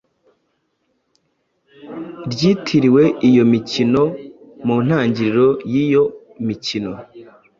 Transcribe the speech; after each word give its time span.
ryitiriwe 2.31 3.03
iyo 3.29 3.43
mikino. 3.53 4.01
Mu 4.65 4.75
ntangiriro 4.85 5.47
y’iyo 5.71 6.03
mikino, 6.47 6.91